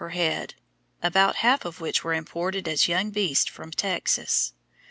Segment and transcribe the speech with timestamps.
[0.01, 0.55] per head,
[1.03, 4.51] about half of which were imported as young beasts from Texas.